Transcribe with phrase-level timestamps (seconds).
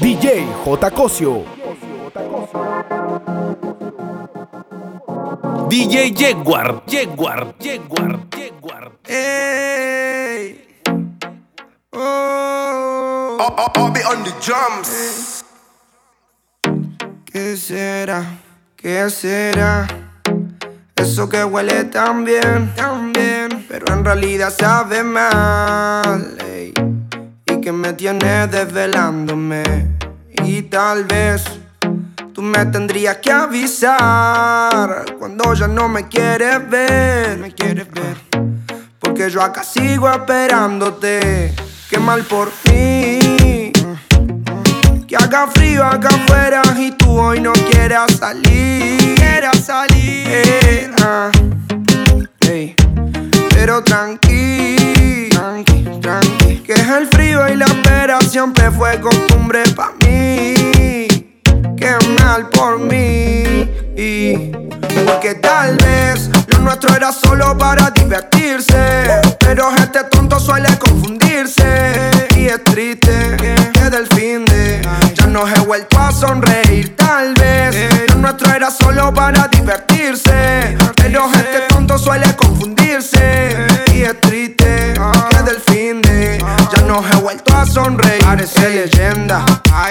[0.00, 0.90] DJ J.
[0.90, 1.44] Cosio.
[5.68, 8.92] DJ Jaguar, Jaguar, Jaguar, Jaguar.
[9.06, 10.56] Hey.
[11.92, 13.36] Oh.
[13.40, 15.44] I'll, I'll, I'll be on the drums.
[17.24, 18.24] ¿Qué será?
[18.76, 19.86] ¿Qué será?
[20.96, 26.38] Eso que huele tan bien, tan bien, pero en realidad sabe mal.
[27.68, 29.62] Que me tiene desvelándome.
[30.42, 31.44] Y tal vez
[32.32, 37.36] tú me tendrías que avisar cuando ya no me quieres ver.
[37.36, 38.16] Me quieres ver.
[38.98, 41.54] Porque yo acá sigo esperándote.
[41.90, 43.70] Qué mal por mí.
[45.06, 49.14] Que haga frío acá afuera y tú hoy no quieras salir.
[49.16, 50.26] Quieras salir.
[50.26, 51.30] Eh, ah.
[53.68, 55.84] Pero tranqui, tranqui,
[56.64, 60.54] Que es el frío y la espera siempre fue costumbre pa' mí.
[61.76, 63.70] Qué mal por mí.
[65.04, 69.06] Porque tal vez lo nuestro era solo para divertirse.
[69.38, 72.10] Pero este tonto suele confundirse.
[72.36, 73.36] Y es triste
[73.74, 74.80] que del fin de
[75.14, 76.96] ya no he vuelto a sonreír.
[76.96, 80.74] Tal vez lo nuestro era solo para divertirse.
[80.96, 83.66] Pero este tonto suele confundirse.
[83.92, 84.94] Y es triste
[85.70, 88.24] fin de no he vuelto a sonreír.
[88.24, 89.44] Parece leyenda.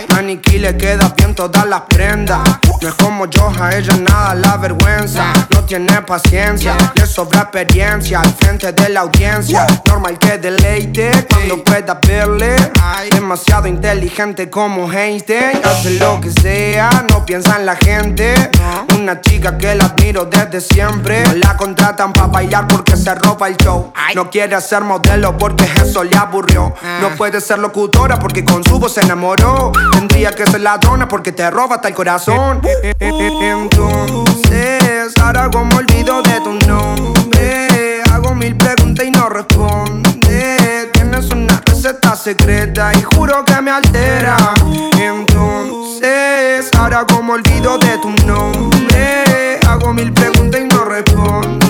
[0.09, 2.41] Maniquí le queda bien todas las prendas.
[2.81, 5.31] No es como yo, a ella nada la vergüenza.
[5.51, 9.65] No tiene paciencia, le sobra experiencia al frente de la audiencia.
[9.85, 12.55] Normal que deleite cuando pueda verle.
[13.11, 15.61] Demasiado inteligente como Einstein.
[15.63, 18.33] Hace lo que sea, no piensa en la gente.
[18.97, 21.23] Una chica que la admiro desde siempre.
[21.23, 23.93] No la contratan para bailar porque se roba el show.
[24.15, 26.73] No quiere ser modelo porque eso le aburrió.
[27.01, 29.71] No puede ser locutora porque con su voz se enamoró.
[29.91, 32.61] Tendría que ser ladrona porque te roba hasta el corazón.
[32.99, 38.01] Entonces, ahora como olvido de tu nombre.
[38.11, 40.89] Hago mil preguntas y no responde.
[40.93, 44.35] Tienes una receta secreta y juro que me altera.
[44.97, 49.59] Entonces, ahora como olvido de tu nombre.
[49.67, 51.66] Hago mil preguntas y no responde.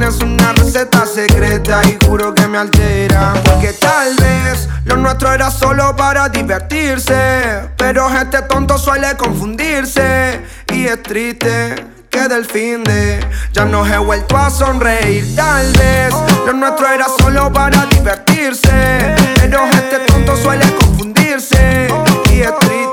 [0.00, 3.34] Tienes una receta secreta y juro que me altera.
[3.44, 7.68] Porque tal vez lo nuestro era solo para divertirse.
[7.76, 10.40] Pero este tonto suele confundirse.
[10.72, 13.20] Y es triste que del fin de
[13.52, 15.36] ya no he vuelto a sonreír.
[15.36, 16.14] Tal vez
[16.46, 19.14] lo nuestro era solo para divertirse.
[19.34, 21.88] Pero este tonto suele confundirse.
[22.32, 22.89] Y es triste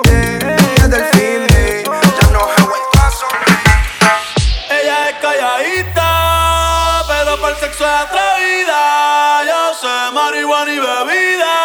[10.27, 11.55] marihuana y bebida,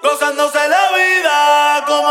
[0.00, 2.08] gozándose la vida como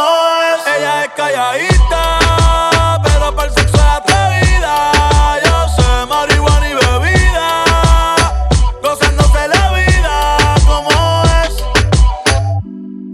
[0.52, 0.75] es.
[0.75, 4.91] Ella es calladita, pero para el sexo atrevida.
[5.46, 7.64] Yo sé marihuana y bebida,
[8.84, 11.53] gozándose la vida como es.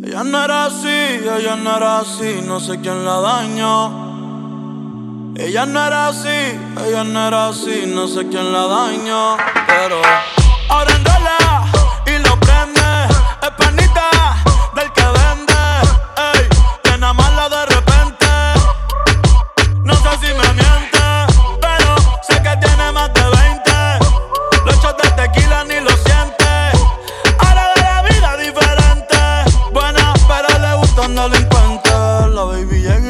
[0.08, 4.08] Ella no era así, ella no era así, no sé quién la dañó.
[5.38, 10.02] Ella no era así, ella no era así, no sé quién la dañó, pero
[10.70, 11.04] ahora y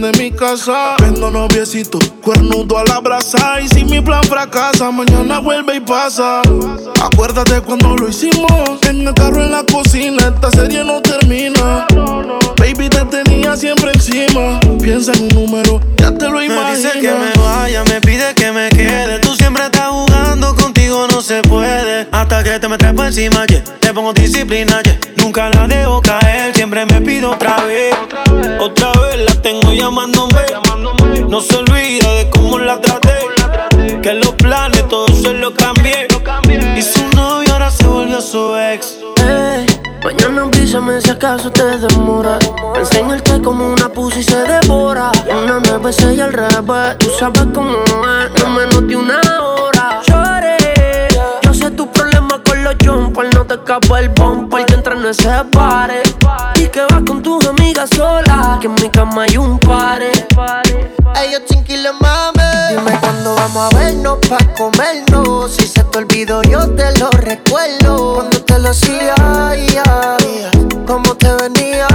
[0.00, 0.96] de mi casa.
[1.00, 3.60] Vendo noviecito, cuernudo a la brasa.
[3.60, 6.42] Y si mi plan fracasa, mañana vuelve y pasa.
[7.02, 8.50] Acuérdate cuando lo hicimos.
[8.88, 11.86] En el carro en la cocina, esta serie no termina.
[12.56, 14.60] Baby, te tenía siempre encima.
[14.80, 16.70] Piensa en un número, ya te lo imaginas.
[16.70, 19.18] Me dice que me vaya, me pide que me quede.
[19.20, 22.08] Tú siempre estás jugando, contigo no se puede.
[22.10, 23.62] Hasta que te me por encima, yeah.
[23.80, 24.98] Te pongo disciplina, yeah.
[25.16, 27.89] Nunca la debo caer, siempre me pido otra vez
[29.80, 30.44] llamándome.
[31.28, 33.18] No se olvida de cómo la traté.
[34.02, 36.06] Que los planes todos se los cambié.
[36.76, 38.98] Y su novio ahora se volvió su ex.
[39.16, 39.66] Hey,
[40.04, 42.38] mañana avísame si acaso te demora.
[42.76, 45.10] Enseñarte como una pussy se devora.
[45.26, 46.98] Una nueve y al revés.
[46.98, 50.02] Tú sabes cómo es, no menos de una hora.
[50.06, 51.08] Lloré.
[51.42, 53.34] Yo sé tu problema con los jumpers.
[53.34, 56.02] No te escapa el bumper que entra en ese pare
[56.70, 58.58] que vas con tus amigas sola.
[58.60, 60.10] Que en mi cama hay un pare.
[61.22, 62.70] Ellos chinquiles mames.
[62.70, 65.54] Dime cuándo vamos a vernos pa' comernos.
[65.54, 68.14] Si se te olvidó, yo te lo recuerdo.
[68.14, 69.14] Cuando te lo hacía,
[69.72, 70.16] ya,
[71.18, 71.86] te venía.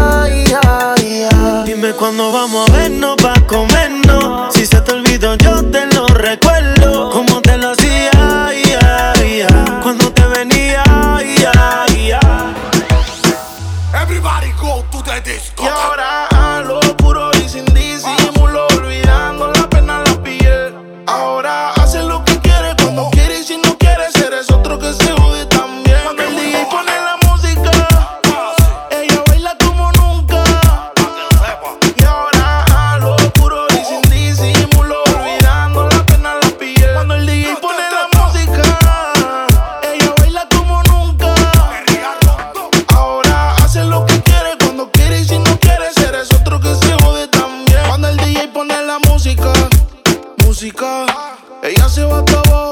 [1.65, 4.53] Dime cuándo vamos a vernos pa' comernos.
[4.53, 5.64] Si se te olvidó, yo te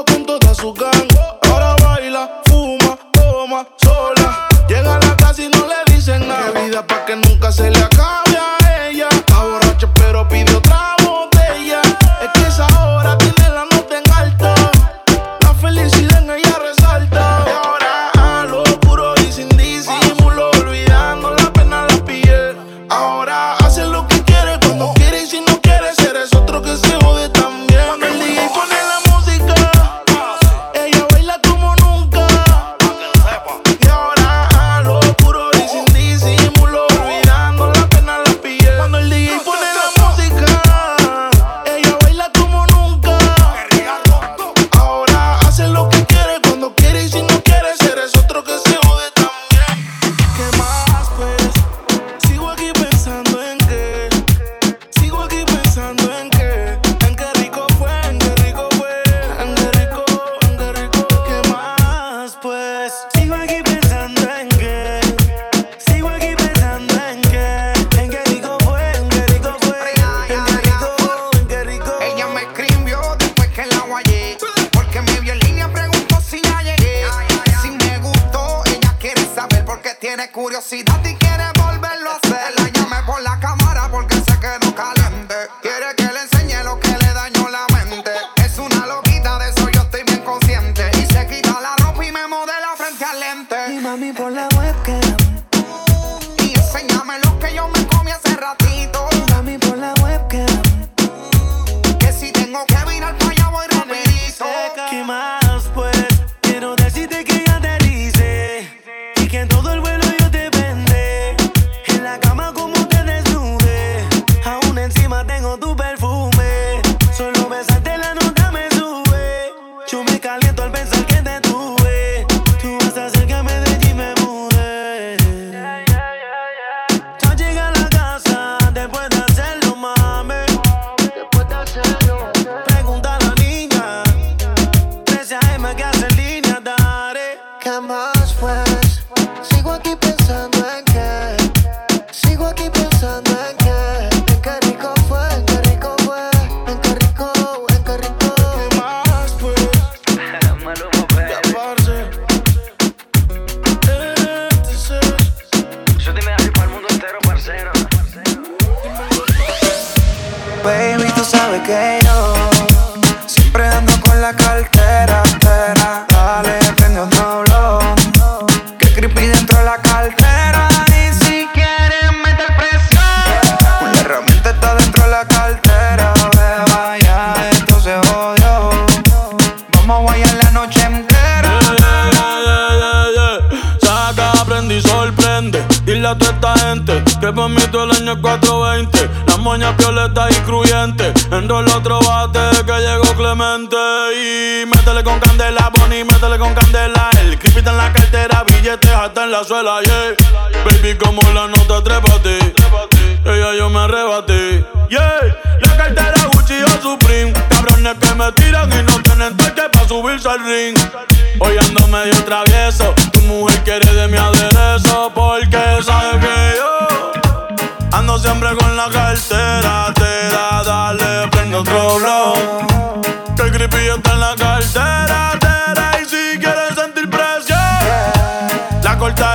[0.06, 1.08] con toda su gang.
[1.42, 4.48] Ahora baila, fuma, toma, sola.
[4.68, 6.52] Llega a la casa y no le dicen nada.
[6.52, 9.08] Que vida pa' que nunca se le acabe a ella.
[9.10, 10.63] Está borracha, pero pidió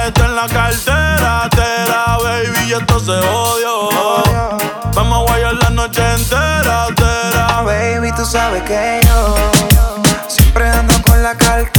[0.09, 1.49] está en la cartera.
[1.51, 3.89] Tera, baby, esto se odio.
[4.93, 6.87] Vamos a guayar la noche entera.
[6.95, 9.35] Tera, baby, tú sabes que yo
[10.27, 11.78] siempre ando con la cartera.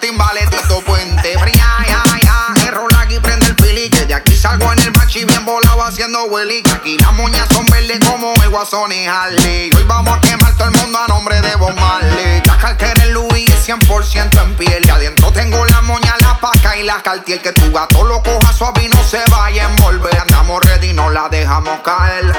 [0.00, 1.34] Timbales Tito Puente.
[1.38, 3.90] Pero ya, ya, rol aquí prende el pili.
[3.90, 6.62] Que de aquí salgo en el bachi bien volado haciendo willy.
[6.74, 9.70] Aquí las moñas son verdes como el guasón y Harley.
[9.76, 12.42] Hoy vamos a quemar todo el mundo a nombre de Bob Marley.
[12.46, 14.86] La cartera en Louis 100% en piel.
[14.86, 17.40] Y adentro tengo la moña, la paca y la cartier.
[17.40, 20.18] Que tu gato lo coja suave y no se vaya a envolver.
[20.18, 22.32] Andamos ready, no la dejamos caer.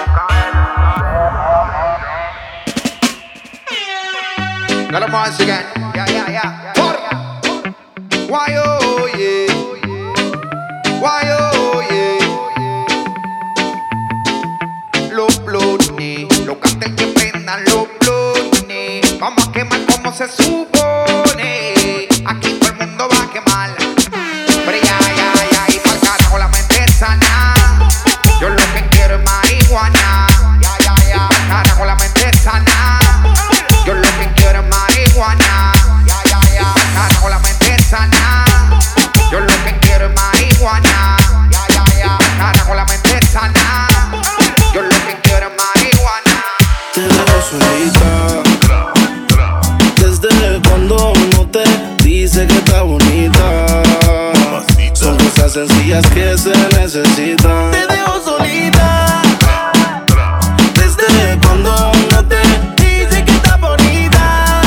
[4.92, 5.66] Got a voice again.
[5.94, 6.79] Yeah, yeah, yeah.
[8.30, 9.50] Why, oh, yeah.
[11.02, 12.20] Why, oh, yeah.
[15.12, 19.20] Los blones, los canten que prendan los blones.
[19.20, 21.09] Vamos a quemar como se supone.
[56.08, 57.72] Que se necesitan.
[57.72, 59.22] Te dejo solita.
[60.74, 62.38] Desde cuando uno te
[62.82, 64.62] dice que está bonita.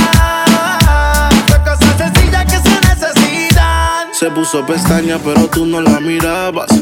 [1.48, 4.08] Son cosas sencillas que se necesitan.
[4.12, 6.81] Se puso pestaña, pero tú no la mirabas.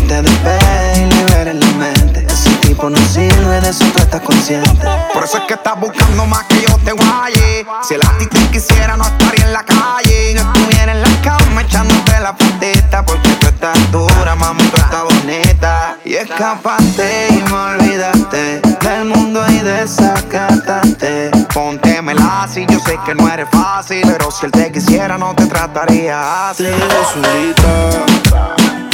[0.11, 2.27] Te despegue y libere la mente.
[2.27, 4.85] Ese tipo no sirve, de eso tú estás consciente.
[5.13, 7.65] Por eso es que estás buscando más que yo te guaye.
[7.81, 10.33] Si el ti te quisiera, no estaría en la calle.
[10.35, 15.03] No estuviera en la cama echándote la patita Porque tú estás dura, mami, tú estás
[15.03, 23.15] bonita Y escapaste y me olvidaste Del mundo y desacataste Póntemela así, yo sé que
[23.15, 24.01] no eres fácil.
[24.03, 26.65] Pero si él te quisiera, no te trataría así.
[26.65, 28.90] Te solita.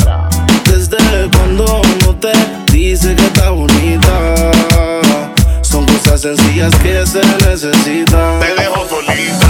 [0.90, 2.32] Desde cuando uno te
[2.72, 4.52] dice que está bonita.
[5.62, 8.40] Son cosas sencillas que se necesitan.
[8.40, 9.47] Te dejo solita.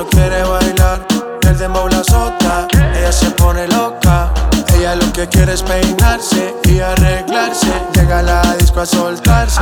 [0.00, 1.06] cuando quiere bailar,
[1.42, 2.66] el dembow la sota.
[2.94, 4.32] Ella se pone loca.
[4.74, 7.72] Ella lo que quiere es peinarse y arreglarse.
[7.94, 9.60] Llega a la disco a soltarse.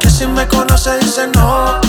[0.00, 1.80] Que si me conoce dice no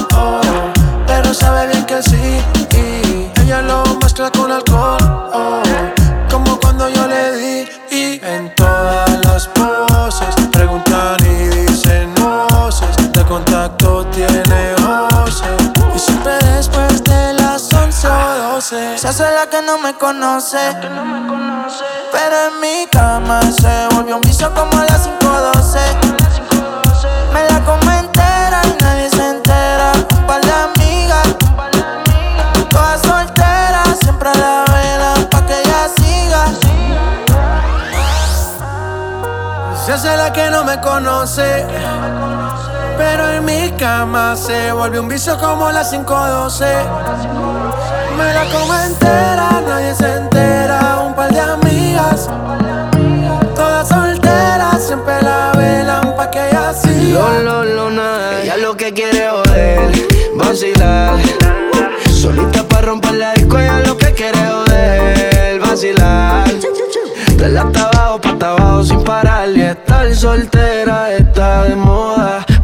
[18.70, 18.98] hace.
[18.98, 20.58] Se hace la que no me conoce.
[22.12, 25.80] Pero en mi cama se volvió un vicio como a las 512.
[27.34, 29.92] Me la come entera y nadie se entera.
[30.18, 31.28] Un par de amigas,
[32.70, 36.46] todas solteras, siempre a la vela, pa' que ella siga.
[39.86, 41.66] Se hace la que no me conoce.
[43.00, 46.66] Pero en mi cama se volvió un vicio como la 512.
[48.18, 51.00] Me la como entera, nadie se entera.
[51.08, 52.30] Un par de amigas,
[53.56, 57.40] todas solteras, siempre la velan pa' que ella siga.
[57.40, 58.02] Lo, lo, lo,
[58.44, 59.92] ella lo que quiere es joder,
[60.36, 61.14] vacilar.
[62.12, 66.50] Solita pa' romper la disco, ella lo que quiere es joder, vacilar.
[67.38, 69.48] De la hasta pa' hasta sin parar.
[69.56, 72.46] Y estar soltera está de moda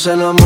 [0.00, 0.39] se enamora.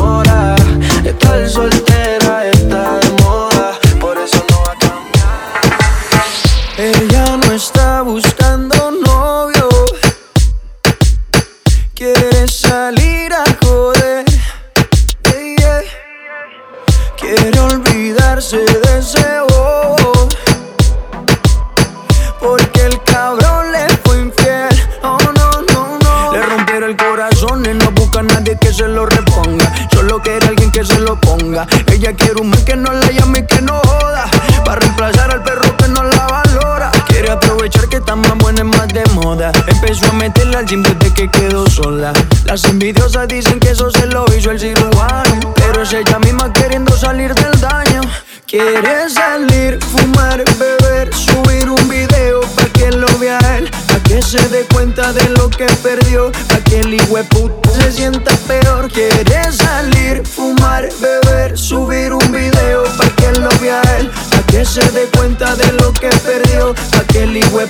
[58.94, 64.83] quiere salir, fumar, beber, subir un video para que lo vea él, para que se
[64.92, 67.61] dé cuenta de lo que perdió, para que el hijo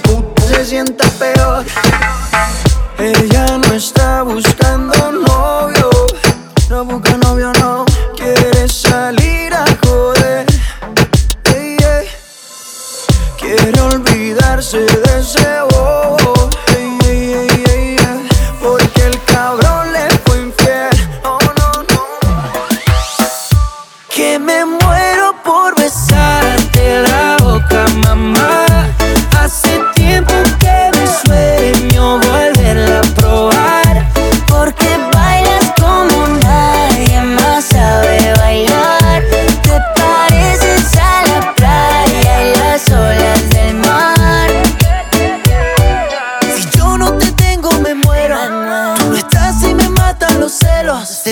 [0.47, 1.65] se sienta peor.
[2.99, 5.91] Ella no está buscando novio,
[6.69, 7.85] no busca novio, no
[8.17, 10.47] quiere salir a joder.
[13.39, 15.61] Quiere olvidarse de ese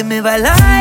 [0.04, 0.71] me va la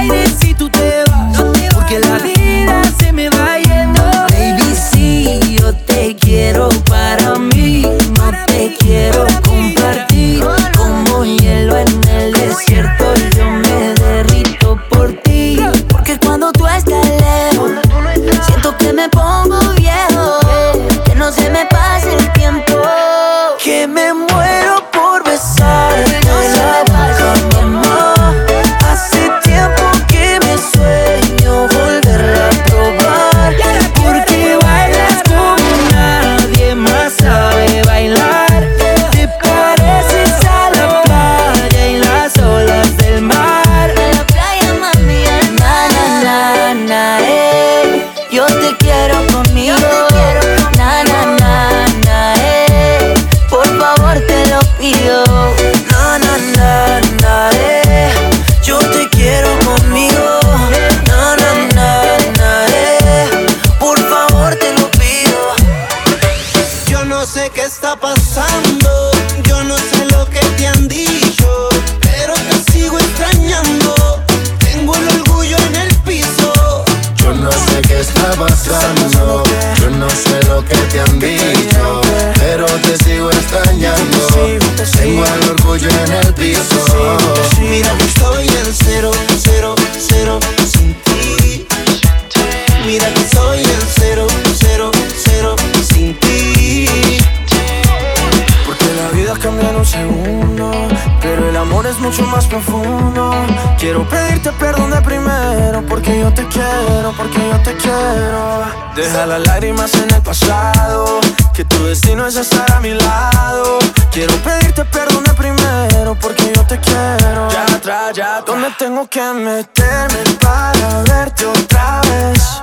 [109.01, 111.21] Deja las lágrimas en el pasado,
[111.55, 113.79] que tu destino es estar a mi lado.
[114.11, 117.49] Quiero pedirte perdón primero porque yo te quiero.
[117.49, 122.61] Ya atrás, ya ¿Dónde tengo que meterme para verte otra vez?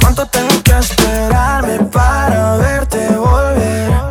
[0.00, 4.07] ¿Cuánto tengo que esperarme para verte volver?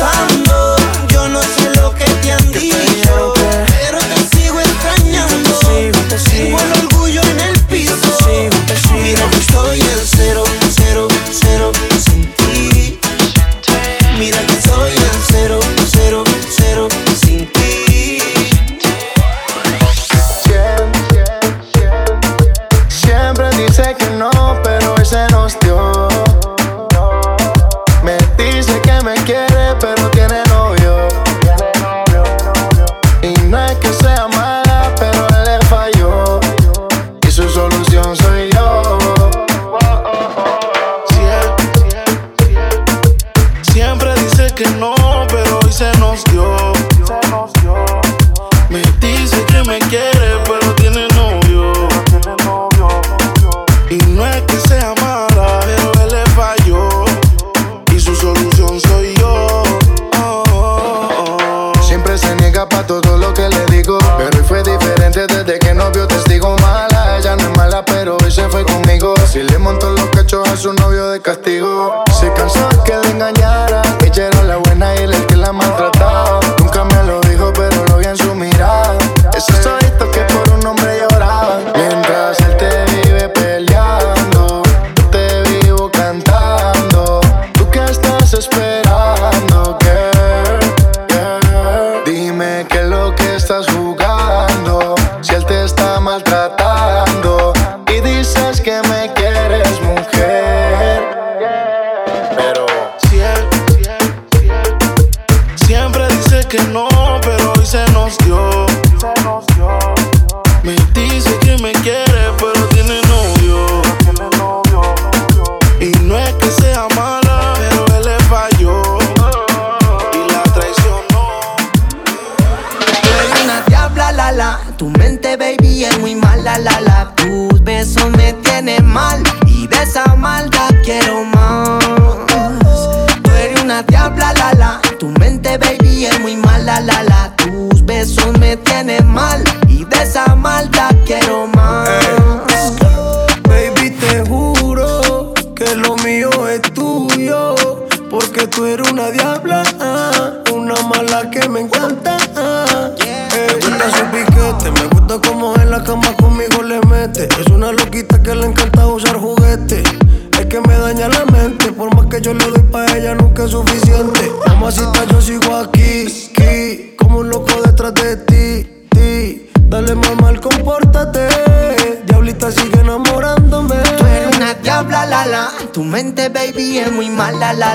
[0.00, 0.29] some
[29.80, 30.39] pero tiene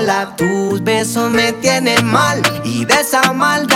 [0.06, 3.75] mala, tus besos me tienen mal y de esa maldad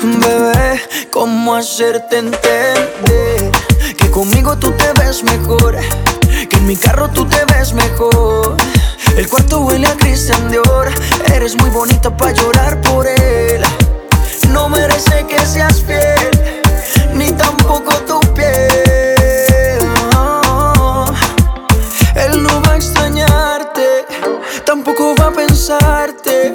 [0.00, 0.80] Bebé,
[1.10, 3.50] ¿cómo hacerte entender?
[3.96, 5.76] Que conmigo tú te ves mejor.
[6.48, 8.56] Que en mi carro tú te ves mejor.
[9.16, 10.88] El cuarto huele a Christian Dior.
[11.34, 13.62] Eres muy bonita para llorar por él.
[14.50, 16.30] No merece que seas fiel,
[17.14, 19.78] ni tampoco tu piel.
[22.14, 24.06] Él no va a extrañarte,
[24.64, 26.54] tampoco va a pensarte.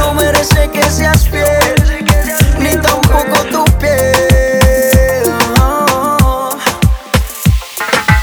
[0.00, 2.06] No merece que seas fiel,
[2.58, 5.24] ni tampoco tu piel.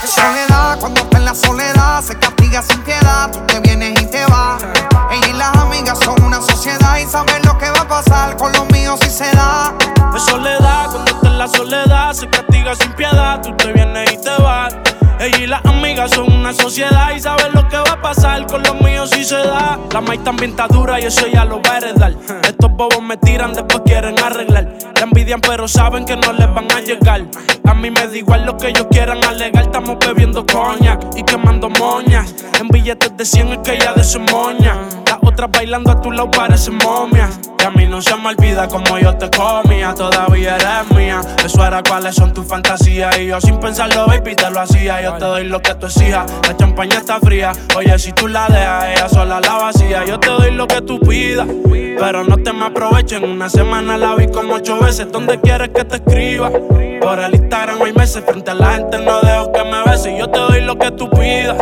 [0.04, 3.32] Soledad, cuando está en la soledad, se castiga sin piedad.
[3.32, 4.63] Tú te vienes y te vas.
[5.12, 8.52] Ella y las amigas son una sociedad y saben lo que va a pasar con
[8.54, 9.72] los míos si se da.
[10.18, 13.40] Soledad, cuando está en la soledad, se castiga sin piedad.
[13.44, 14.87] Tú te vienes y te vas.
[15.19, 18.62] Ella y las amigas son una sociedad y saben lo que va a pasar con
[18.62, 19.80] los míos si se da.
[19.91, 22.13] La maíz también está dura y eso ya lo va a heredar.
[22.43, 24.77] Estos bobos me tiran, después quieren arreglar.
[24.95, 27.25] La envidian, pero saben que no les van a llegar.
[27.65, 29.63] A mí me da igual lo que ellos quieran alegar.
[29.63, 32.36] Estamos bebiendo coña y quemando moñas.
[32.60, 34.75] En billetes de 100 es que ya de su moña.
[35.06, 37.39] Las otras bailando a tu lado parecen momias.
[37.60, 39.93] Y a mí no se me olvida como yo te comía.
[39.93, 41.21] Todavía eres mía.
[41.43, 43.17] Eso era cuáles son tus fantasías.
[43.19, 45.01] Y yo sin pensarlo, baby, te lo hacía.
[45.08, 46.30] Yo te doy lo que tú exijas.
[46.46, 47.54] La champaña está fría.
[47.78, 50.04] Oye, si tú la dejas, ella sola la vacía.
[50.04, 51.48] Yo te doy lo que tú pidas.
[51.98, 53.24] Pero no te me aprovechen.
[53.24, 55.10] Una semana la vi como ocho veces.
[55.10, 56.52] ¿Dónde quieres que te escriba?
[57.02, 58.22] Por el Instagram hay meses.
[58.26, 60.13] Frente a la gente no dejo que me beses.
[60.20, 61.56] Yo te doy lo que tú pidas.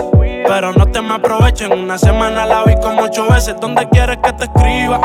[0.47, 1.71] Pero no te me aprovechen.
[1.71, 3.55] Una semana la vi como ocho veces.
[3.61, 4.99] ¿Dónde quieres que te escriba?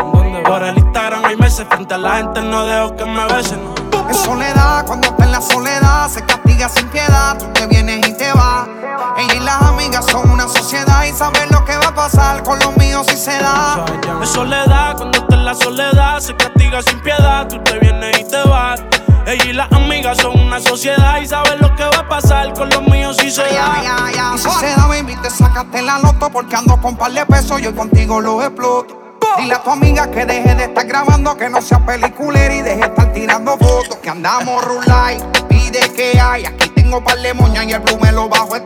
[0.46, 1.66] Por el Instagram hay meses.
[1.68, 3.89] Frente a la gente no dejo que me besen.
[4.08, 7.36] En soledad, cuando está en la soledad, se castiga sin piedad.
[7.38, 8.68] Tú te vienes y te vas.
[9.16, 12.58] Ella y las amigas son una sociedad y saben lo que va a pasar con
[12.60, 13.84] los míos si se da.
[14.20, 17.46] De soledad, cuando está en la soledad, se castiga sin piedad.
[17.48, 18.80] Tú te vienes y te vas.
[19.26, 22.68] Ella y las amigas son una sociedad y saben lo que va a pasar con
[22.70, 24.34] los míos si se da.
[24.34, 27.60] Y si se da, baby, te sacaste la loto porque ando con par de pesos.
[27.60, 29.10] Yo contigo lo exploto.
[29.38, 32.76] Dile a tu amiga que deje de estar grabando, que no sea peliculera y deje
[32.76, 33.97] de estar tirando fotos.
[34.03, 35.18] Que andamos rulay,
[35.49, 36.45] pide que hay.
[36.47, 38.62] Aquí tengo par de moñas y el blue me lo bajo el.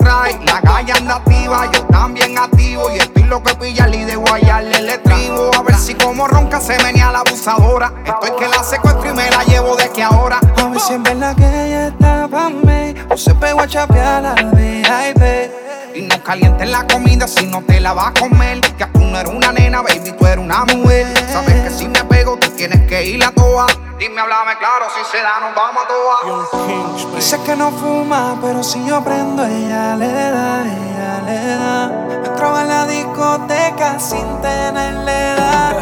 [0.47, 2.91] La galla anda activa, yo también activo.
[2.91, 5.51] Y estoy lo que pilla y de guayarle el estribo.
[5.57, 7.93] A ver si como ronca se venía la abusadora.
[8.05, 10.41] Estoy que la secuestro y me la llevo de que ahora.
[10.57, 14.23] A ver si en verdad que ella está pa' mí O se pegó a chapear
[14.23, 15.64] la VIP
[15.95, 18.61] Y no calientes la comida si no te la vas a comer.
[18.61, 21.07] Que tú no eres una nena, baby, tú eres una mujer.
[21.31, 23.67] Sabes que si me pego, tú tienes que ir a toa.
[23.99, 27.15] Dime, háblame claro, si se da, nos vamos a toa.
[27.15, 31.93] Dice que no fuma, pero si yo prendo, ella le da, ella le da.
[32.27, 35.77] Entro a la discoteca sin tenerle edad.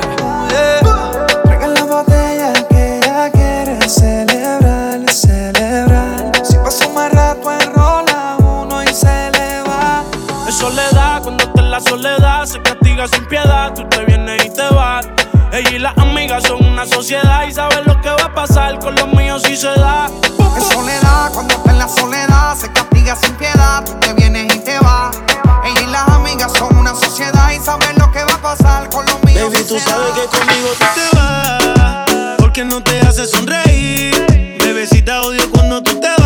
[0.50, 1.26] Yeah.
[1.44, 4.31] Traigan la botella que ella quiere celebrar,
[13.06, 13.74] se castiga sin piedad.
[13.74, 15.06] Tú te vienes y te vas.
[15.52, 18.94] Ella y las amigas son una sociedad y saben lo que va a pasar con
[18.94, 20.06] los míos si se da.
[20.56, 23.84] En soledad, cuando está en la soledad, se castiga sin piedad.
[23.84, 25.16] Tú te vienes y te vas.
[25.64, 29.04] Ella y las amigas son una sociedad y saben lo que va a pasar con
[29.06, 29.50] los míos.
[29.50, 30.22] Baby, si tú se sabes da.
[30.22, 32.36] que conmigo tú te vas.
[32.38, 34.58] Porque no te hace sonreír.
[34.60, 36.21] Bebecita odio cuando tú te vas.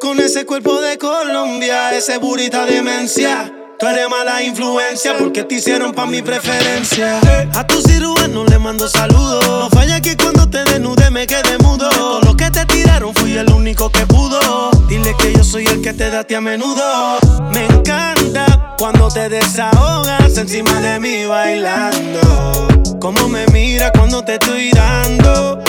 [0.00, 3.52] Con ese cuerpo de Colombia, ese burita demencia.
[3.78, 7.20] Tú eres mala influencia porque te hicieron pa' mi preferencia.
[7.54, 9.46] A tu cirujano le mando saludos.
[9.46, 11.88] No falla que cuando te desnude me quede mudo.
[11.90, 14.70] Todo lo que te tiraron fui el único que pudo.
[14.88, 17.18] Dile que yo soy el que te date a menudo.
[17.52, 22.68] Me encanta cuando te desahogas encima de mí bailando.
[23.00, 25.62] Cómo me mira cuando te estoy dando.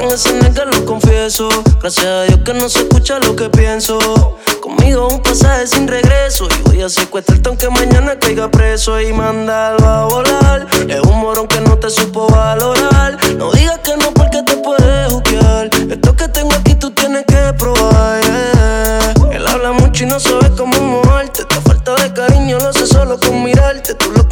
[0.00, 1.48] En ese nigga lo confieso.
[1.80, 3.98] Gracias a Dios que no se escucha lo que pienso.
[4.60, 6.48] Conmigo un pasaje sin regreso.
[6.58, 9.00] Y voy a secuestrarte aunque mañana caiga preso.
[9.00, 10.66] Y mandarlo a volar.
[10.88, 13.16] Es un morón que no te supo valorar.
[13.36, 14.13] No digas que no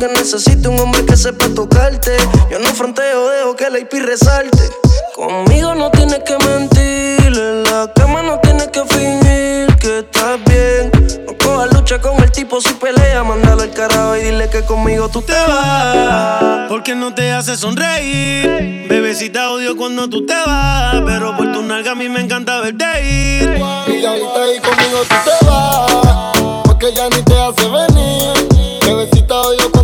[0.03, 2.17] que necesitas un hombre que sepa tocarte.
[2.51, 4.59] Yo no fronteo, dejo que la IP resalte.
[5.15, 7.39] Conmigo no tienes que mentir.
[7.39, 10.91] En la cama no tienes que fingir que estás bien.
[11.25, 13.23] No cojas lucha con el tipo si pelea.
[13.23, 16.69] Mándalo al carajo y dile que conmigo tú te vas.
[16.69, 18.89] Porque no te hace sonreír.
[18.89, 20.97] Bebecita odio cuando tú te vas.
[21.07, 23.57] Pero por tu nalga a mí me encanta verte ir.
[23.57, 28.32] Y ahorita ahí conmigo tú te vas, porque ya ni te hace venir.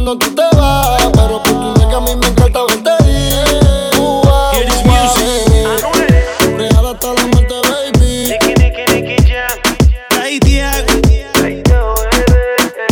[0.09, 3.91] Cuando tú te vas, pero por tu nega a mí me encanta verte ir.
[3.93, 6.57] Tú vas, Here is tú vas, music.
[6.57, 8.33] Real hasta la muerte, baby.
[10.19, 10.87] Ay, Tiago.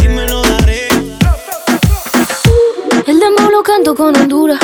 [0.04, 0.88] Y me lo daré.
[3.06, 4.60] El dembow lo canto con Honduras.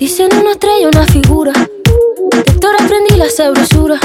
[0.00, 1.52] Dicen una estrella, una figura.
[2.44, 4.00] Héctor aprendí la sabrosura.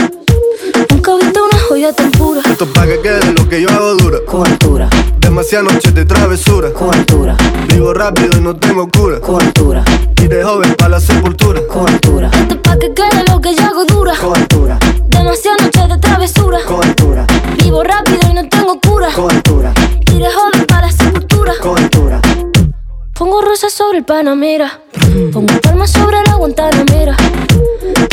[0.92, 2.42] Nunca he visto una pura.
[2.50, 4.20] Esto es pa' que quede lo que yo hago dura.
[4.26, 4.90] Con altura,
[5.20, 6.72] Demasiadas noches de travesura.
[6.72, 7.36] con altura,
[7.68, 9.20] Vivo rápido y no tengo cura.
[9.20, 9.84] con altura,
[10.22, 11.62] Y de joven para la sepultura.
[11.68, 14.14] con altura, Esto es pa' que quede lo que yo hago dura.
[14.16, 16.60] con altura, Demasiadas noches de travesura.
[16.66, 17.26] con altura,
[17.62, 19.10] Vivo rápido y no tengo cura.
[19.14, 19.74] con altura,
[20.14, 21.54] Y de joven para la sepultura.
[21.62, 22.22] con altura.
[23.14, 24.80] Pongo rosas sobre el Panamera.
[25.34, 27.16] Pongo palmas sobre la Guantanamera.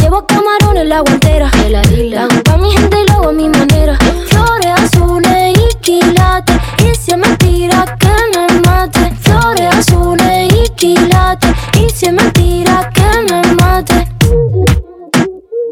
[0.00, 1.50] Llevo camarón en la guantera.
[1.68, 3.96] La hago pa' mi gente y lo hago a mi manera.
[4.28, 6.56] Flores azules y quilates.
[6.78, 9.12] Y si es mentira que me mate.
[9.20, 11.50] Flores azules y quilates.
[11.78, 14.08] Y si mentira que me mate.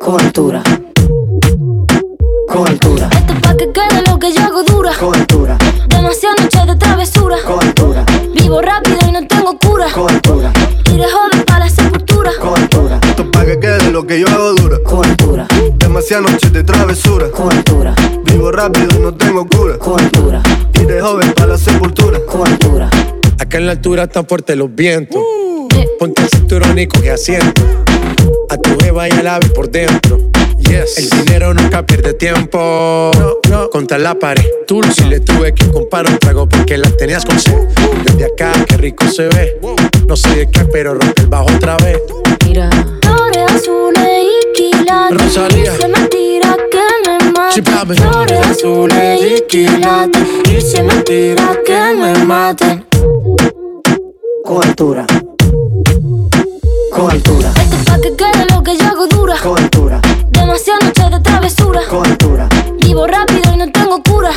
[0.01, 0.63] Con altura,
[2.49, 3.09] con altura,
[18.53, 19.79] rápido y no tengo cura.
[19.79, 20.43] con altura,
[20.75, 22.21] Y de joven para la sepultura.
[22.27, 22.91] con altura.
[23.39, 25.21] Acá en la altura están fuertes los vientos.
[25.99, 27.63] Ponte el cinturón y coge asiento.
[28.51, 30.19] A tu jeva y al ave por dentro.
[30.59, 30.99] Yes.
[30.99, 33.11] El dinero nunca pierde tiempo.
[33.19, 33.71] No, no.
[33.71, 34.45] Contra la pared.
[34.67, 37.57] Tú si le tuve que comprar un trago porque la tenías con sed.
[38.05, 39.59] Desde acá, qué rico se ve.
[40.07, 41.99] No sé de qué, pero rompe el bajo otra vez.
[42.47, 42.71] Mira.
[43.03, 45.19] Flores azules y quilates.
[45.19, 45.75] Rosalía.
[45.75, 45.89] Y que
[47.55, 50.23] Flores azules y quilates.
[50.49, 52.87] Y si es mentira que me maten.
[54.43, 55.05] Con altura,
[56.91, 59.37] Esto es pa' que quede lo que yo hago dura.
[59.43, 60.01] con altura,
[60.31, 61.81] Demasiadas noches de travesura.
[61.91, 62.49] con altura,
[62.79, 64.31] Vivo rápido y no tengo cura.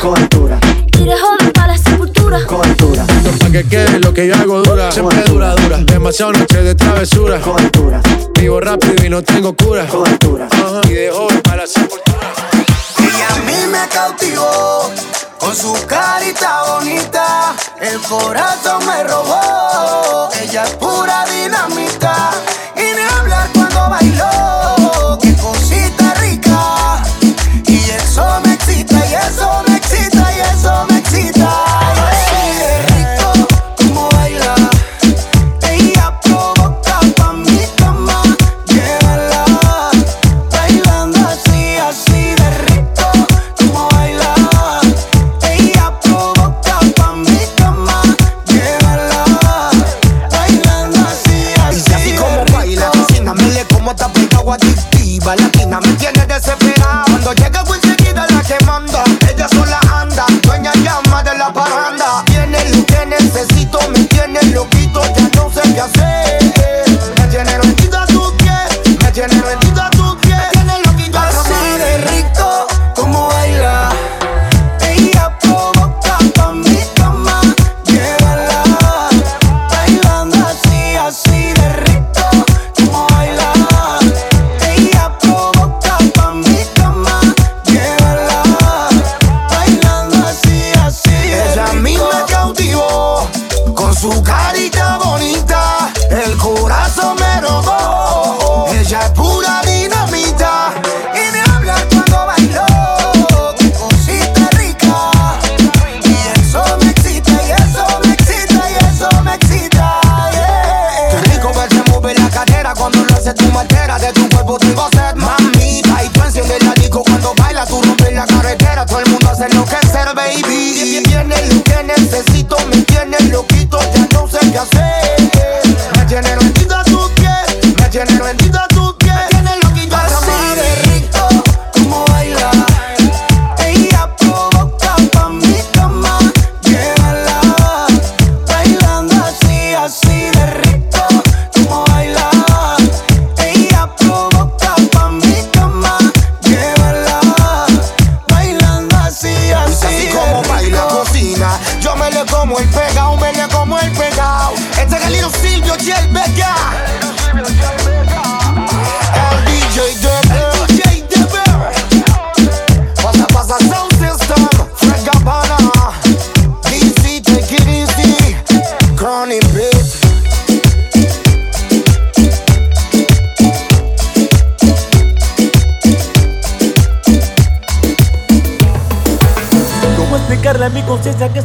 [0.98, 2.44] Y de joven para la sepultura.
[2.46, 4.92] con altura, Esto pa' que quede lo que yo hago dura.
[4.92, 5.78] Siempre dura, dura.
[5.78, 7.40] Demasiado noche de travesura.
[7.40, 8.02] con altura,
[8.38, 9.86] Vivo rápido y no tengo cura.
[10.86, 12.15] Y de joven para la sepultura.
[13.16, 14.90] Ella a mí me cautivó
[15.38, 17.54] con su carita bonita.
[17.80, 20.28] El corazón me robó.
[20.38, 22.32] Ella es pura dinamita.
[22.76, 24.55] Y ni hablar cuando bailó.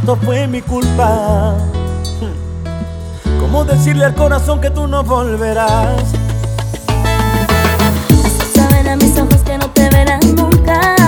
[0.01, 1.55] esto fue mi culpa.
[3.39, 6.03] ¿Cómo decirle al corazón que tú no volverás?
[8.55, 11.00] Saben a mis ojos que no te verán nunca.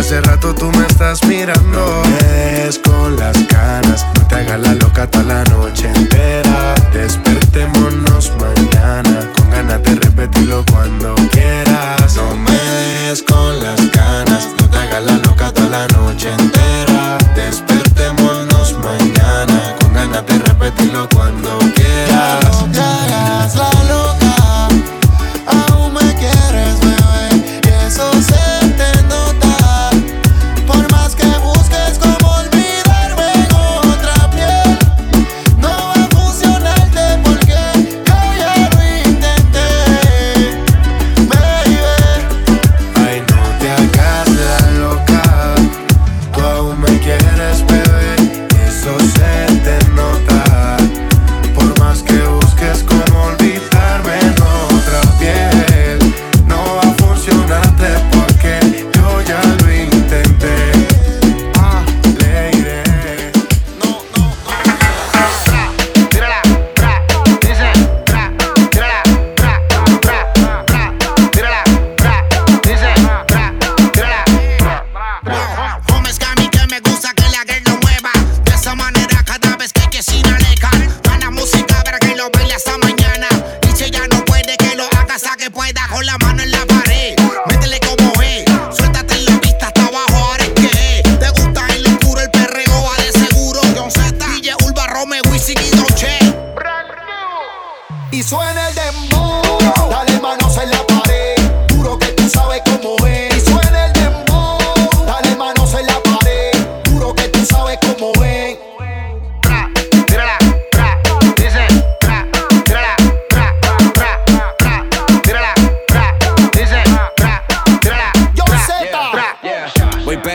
[0.00, 2.02] hace rato tú me estás mirando.
[2.66, 6.74] Es con las caras, no te hagas la loca toda la noche entera.
[6.92, 12.16] Despertémonos mañana, con ganas de repetirlo cuando quieras.
[12.16, 17.18] No me des con las canas, no te hagas la loca toda la noche entera.
[17.36, 21.29] Despertémonos mañana, con ganas de repetirlo cuando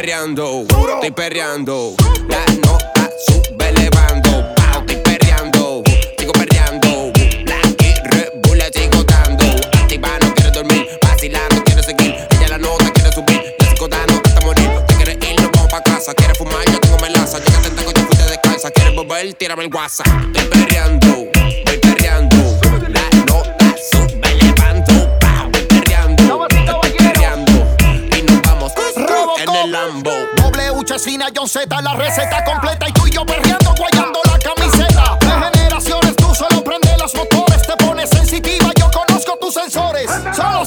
[0.06, 1.96] perreando, estoy perreando.
[2.30, 5.82] La nota sube elevando, pao, estoy perreando,
[6.20, 7.12] sigo perreando.
[7.48, 9.46] La R bulla sigo dando.
[9.74, 12.16] Activa no quiere dormir, vacilando quiere seguir.
[12.30, 14.70] Ella la nota quiere subir, la sigo dando hasta morir.
[14.86, 17.40] Te quiere ir, no vamos pa casa, quiere fumar, yo tengo melaza.
[17.40, 20.04] Llega tentaco, yo fui de descansa, quiere volver, tírame el guasa,
[20.36, 21.15] Estoy perreando.
[30.96, 32.88] asesina, John Z, la receta completa.
[32.88, 35.18] Y tú y yo perreando, guayando la camiseta.
[35.20, 38.72] De generaciones, tú solo prende los motores, te pones sensitiva.
[38.78, 40.10] Yo conozco tus sensores.
[40.34, 40.66] Solo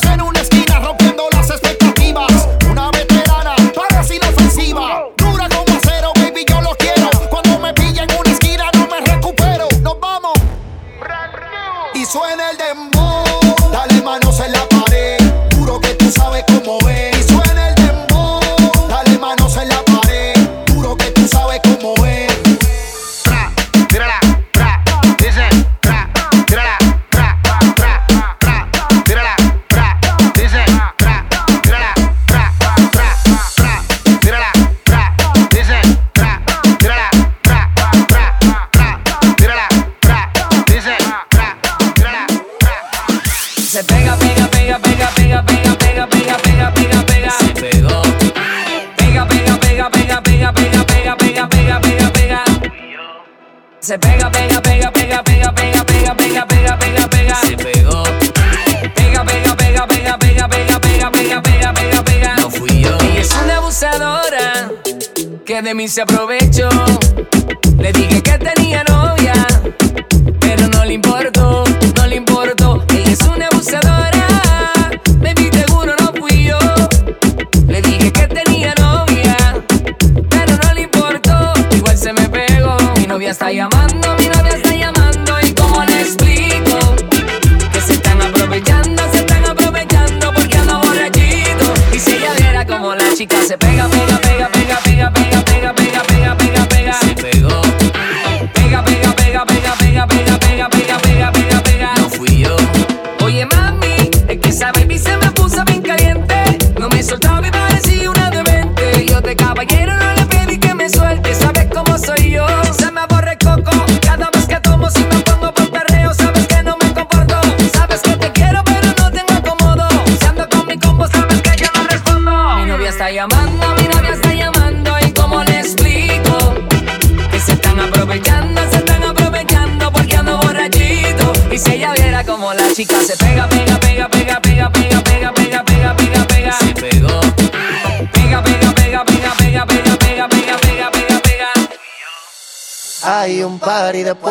[53.88, 57.34] Se pega, pega, pega, pega, pega, pega, pega, pega, pega, pega, pega.
[57.36, 58.02] Se pegó.
[58.94, 62.36] Pega, pega, pega, pega, pega, pega, pega, pega, pega, pega, pega.
[62.36, 62.98] No fui yo.
[63.00, 64.72] Ella es una abusadora
[65.46, 66.68] que de mí se aprovechó.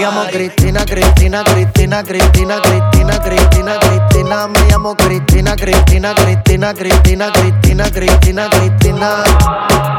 [0.00, 4.48] llamo Cristina, Cristina, Cristina, Cristina, Cristina, Cristina, Cristina.
[4.48, 9.24] Me llamo Cristina, Cristina, Cristina, Cristina, Cristina, Cristina, Cristina.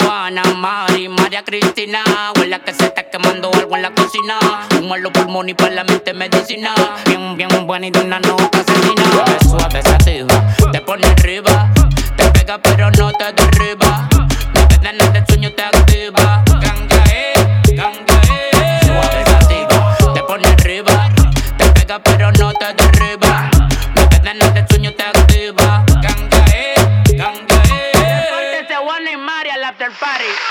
[0.03, 1.99] Juana, Mari, María Cristina.
[2.35, 4.39] Huele que se está quemando algo en la cocina.
[4.79, 6.73] Humo en los pulmones y para la mente medicina.
[7.05, 9.03] Bien, bien buena y de una nota asesina.
[9.39, 11.69] Es suave, sativa, te pone arriba.
[12.15, 14.09] Te pega pero no te derriba.
[14.55, 15.90] La cadena del sueño te